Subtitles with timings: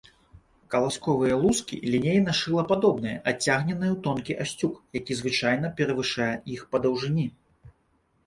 [0.75, 7.27] Каласковыя лускі лінейна-шылападобныя, адцягненыя ў тонкі асцюк, які звычайна перавышае іх па даўжыні.